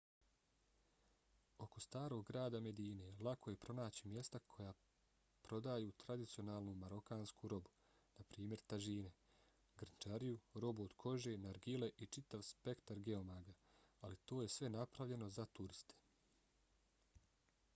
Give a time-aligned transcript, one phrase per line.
[1.63, 4.71] oko starog grada medine lako je pronaći mjesta koja
[5.41, 7.75] prodaju tradicionalnu marokansku robu
[8.21, 9.11] na primjer tažine
[9.83, 13.55] grnčariju robu od kože nargile i čitav spektra geomaga
[14.01, 15.95] ali to je sve napravljeno za turiste